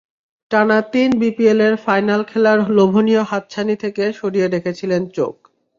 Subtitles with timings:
[0.51, 5.35] টানা তিন বিপিএলের ফাইনাল খেলার লোভনীয় হাতছানি থেকে সরিয়ে রেখেছিলেন চোখ।